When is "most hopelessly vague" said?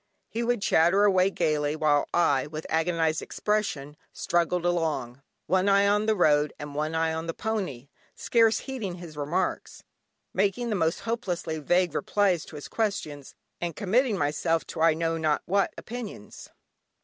10.75-11.93